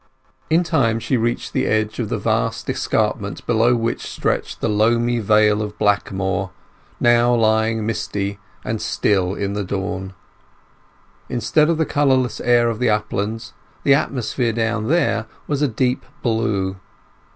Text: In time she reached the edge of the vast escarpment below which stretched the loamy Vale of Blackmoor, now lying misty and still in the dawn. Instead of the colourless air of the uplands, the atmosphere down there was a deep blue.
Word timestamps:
In 0.49 0.63
time 0.63 0.99
she 0.99 1.15
reached 1.15 1.53
the 1.53 1.67
edge 1.67 1.99
of 1.99 2.09
the 2.09 2.17
vast 2.17 2.67
escarpment 2.71 3.45
below 3.45 3.75
which 3.75 4.01
stretched 4.01 4.59
the 4.59 4.67
loamy 4.67 5.19
Vale 5.19 5.61
of 5.61 5.77
Blackmoor, 5.77 6.49
now 6.99 7.35
lying 7.35 7.85
misty 7.85 8.39
and 8.65 8.81
still 8.81 9.35
in 9.35 9.53
the 9.53 9.63
dawn. 9.63 10.15
Instead 11.29 11.69
of 11.69 11.77
the 11.77 11.85
colourless 11.85 12.39
air 12.41 12.67
of 12.67 12.79
the 12.79 12.89
uplands, 12.89 13.53
the 13.83 13.93
atmosphere 13.93 14.53
down 14.53 14.87
there 14.87 15.27
was 15.45 15.61
a 15.61 15.67
deep 15.67 16.03
blue. 16.23 16.77